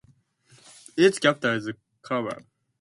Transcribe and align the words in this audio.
Its 0.97 1.19
capital 1.19 1.57
is 1.57 1.69
Calabar. 2.01 2.39